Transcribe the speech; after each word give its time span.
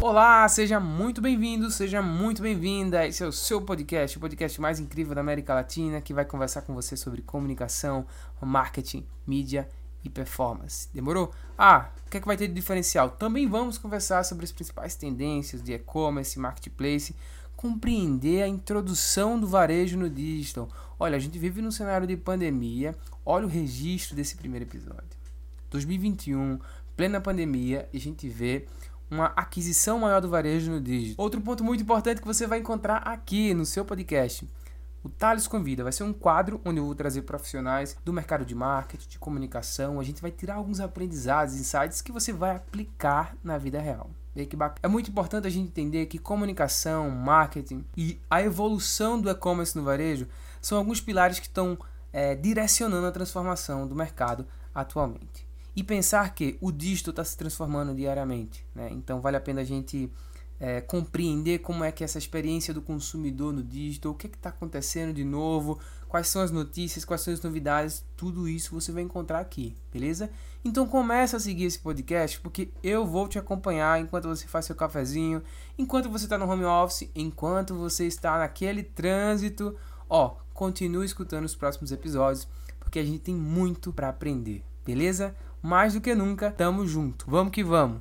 Olá, 0.00 0.48
seja 0.48 0.80
muito 0.80 1.20
bem-vindo, 1.20 1.70
seja 1.70 2.00
muito 2.02 2.42
bem-vinda. 2.42 3.06
Esse 3.06 3.22
é 3.22 3.26
o 3.26 3.32
seu 3.32 3.60
podcast, 3.62 4.16
o 4.16 4.20
podcast 4.20 4.60
mais 4.60 4.80
incrível 4.80 5.14
da 5.14 5.20
América 5.20 5.54
Latina, 5.54 6.00
que 6.00 6.14
vai 6.14 6.24
conversar 6.24 6.62
com 6.62 6.74
você 6.74 6.96
sobre 6.96 7.22
comunicação, 7.22 8.06
marketing, 8.40 9.06
mídia 9.26 9.68
e 10.04 10.08
performance. 10.08 10.88
Demorou? 10.94 11.32
Ah, 11.56 11.90
o 12.06 12.10
que 12.10 12.16
é 12.16 12.20
que 12.20 12.26
vai 12.26 12.36
ter 12.36 12.48
de 12.48 12.54
diferencial? 12.54 13.10
Também 13.10 13.48
vamos 13.48 13.78
conversar 13.78 14.24
sobre 14.24 14.44
as 14.44 14.52
principais 14.52 14.94
tendências 14.94 15.62
de 15.62 15.72
e-commerce, 15.72 16.38
marketplace, 16.38 17.14
compreender 17.56 18.42
a 18.42 18.48
introdução 18.48 19.38
do 19.38 19.46
varejo 19.46 19.98
no 19.98 20.08
digital. 20.08 20.68
Olha, 20.98 21.16
a 21.16 21.20
gente 21.20 21.38
vive 21.38 21.60
num 21.60 21.70
cenário 21.70 22.06
de 22.06 22.16
pandemia. 22.16 22.96
Olha 23.24 23.46
o 23.46 23.48
registro 23.48 24.16
desse 24.16 24.36
primeiro 24.36 24.64
episódio. 24.64 25.18
2021, 25.70 26.58
plena 26.96 27.20
pandemia, 27.20 27.88
e 27.92 27.96
a 27.96 28.00
gente 28.00 28.28
vê 28.28 28.66
uma 29.10 29.26
aquisição 29.36 29.98
maior 29.98 30.20
do 30.20 30.28
varejo 30.28 30.70
no 30.70 30.80
digital. 30.80 31.24
Outro 31.24 31.40
ponto 31.40 31.64
muito 31.64 31.82
importante 31.82 32.20
que 32.20 32.26
você 32.26 32.46
vai 32.46 32.58
encontrar 32.58 32.98
aqui 32.98 33.54
no 33.54 33.64
seu 33.64 33.84
podcast. 33.84 34.48
O 35.02 35.08
Thales 35.08 35.46
Convida 35.46 35.84
vai 35.84 35.92
ser 35.92 36.02
um 36.02 36.12
quadro 36.12 36.60
onde 36.64 36.78
eu 36.78 36.84
vou 36.84 36.94
trazer 36.94 37.22
profissionais 37.22 37.96
do 38.04 38.12
mercado 38.12 38.44
de 38.44 38.54
marketing, 38.54 39.08
de 39.08 39.18
comunicação. 39.18 40.00
A 40.00 40.04
gente 40.04 40.20
vai 40.20 40.30
tirar 40.30 40.56
alguns 40.56 40.80
aprendizados, 40.80 41.54
insights 41.54 42.02
que 42.02 42.12
você 42.12 42.32
vai 42.32 42.56
aplicar 42.56 43.36
na 43.42 43.56
vida 43.56 43.80
real. 43.80 44.10
É 44.82 44.88
muito 44.88 45.10
importante 45.10 45.46
a 45.48 45.50
gente 45.50 45.68
entender 45.68 46.06
que 46.06 46.18
comunicação, 46.18 47.10
marketing 47.10 47.84
e 47.96 48.20
a 48.30 48.40
evolução 48.40 49.20
do 49.20 49.28
e-commerce 49.28 49.76
no 49.76 49.82
varejo 49.82 50.28
são 50.60 50.78
alguns 50.78 51.00
pilares 51.00 51.40
que 51.40 51.46
estão 51.46 51.76
é, 52.12 52.36
direcionando 52.36 53.06
a 53.06 53.12
transformação 53.12 53.86
do 53.86 53.96
mercado 53.96 54.46
atualmente 54.72 55.47
e 55.78 55.82
pensar 55.84 56.34
que 56.34 56.58
o 56.60 56.72
dígito 56.72 57.10
está 57.10 57.22
se 57.22 57.36
transformando 57.36 57.94
diariamente. 57.94 58.66
Né? 58.74 58.88
Então 58.90 59.20
vale 59.20 59.36
a 59.36 59.40
pena 59.40 59.60
a 59.60 59.64
gente 59.64 60.10
é, 60.58 60.80
compreender 60.80 61.60
como 61.60 61.84
é 61.84 61.92
que 61.92 62.02
essa 62.02 62.18
experiência 62.18 62.74
do 62.74 62.82
consumidor 62.82 63.52
no 63.52 63.62
dígito, 63.62 64.10
o 64.10 64.14
que 64.14 64.26
é 64.26 64.30
está 64.30 64.48
acontecendo 64.48 65.14
de 65.14 65.22
novo, 65.22 65.78
quais 66.08 66.26
são 66.26 66.42
as 66.42 66.50
notícias, 66.50 67.04
quais 67.04 67.20
são 67.20 67.32
as 67.32 67.40
novidades, 67.40 68.04
tudo 68.16 68.48
isso 68.48 68.74
você 68.74 68.90
vai 68.90 69.04
encontrar 69.04 69.38
aqui, 69.38 69.76
beleza? 69.92 70.28
Então 70.64 70.84
começa 70.84 71.36
a 71.36 71.40
seguir 71.40 71.66
esse 71.66 71.78
podcast 71.78 72.40
porque 72.40 72.70
eu 72.82 73.06
vou 73.06 73.28
te 73.28 73.38
acompanhar 73.38 74.00
enquanto 74.00 74.26
você 74.26 74.48
faz 74.48 74.64
seu 74.64 74.74
cafezinho, 74.74 75.44
enquanto 75.78 76.10
você 76.10 76.24
está 76.24 76.36
no 76.36 76.50
home 76.50 76.64
office, 76.64 77.08
enquanto 77.14 77.76
você 77.76 78.04
está 78.04 78.36
naquele 78.36 78.82
trânsito. 78.82 79.76
Ó, 80.10 80.38
continue 80.52 81.06
escutando 81.06 81.44
os 81.44 81.54
próximos 81.54 81.92
episódios 81.92 82.48
porque 82.80 82.98
a 82.98 83.04
gente 83.04 83.20
tem 83.20 83.36
muito 83.36 83.92
para 83.92 84.08
aprender, 84.08 84.64
beleza? 84.88 85.34
mais 85.62 85.92
do 85.92 86.00
que 86.00 86.14
nunca, 86.14 86.50
tamo 86.50 86.86
junto. 86.86 87.26
Vamos 87.28 87.52
que 87.52 87.62
vamos! 87.62 88.00